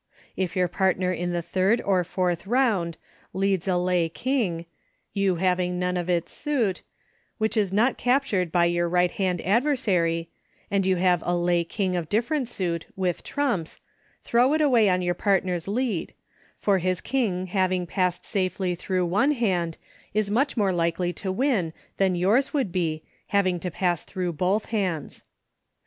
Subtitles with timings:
[0.35, 2.97] If your partner in the third or fourth round
[3.33, 4.65] leads a lay King
[5.13, 6.81] (you having none of its suit)
[7.37, 10.25] which is not captured by your right hand ad versary,
[10.71, 13.79] and you have a lay King of different suit, with trumps,
[14.23, 16.15] throw it away on your part ner's lead,
[16.57, 19.77] for his King having passed safely through one hand
[20.15, 24.65] is much more likely to win than yours would be, having to pass through both
[24.73, 25.23] hands.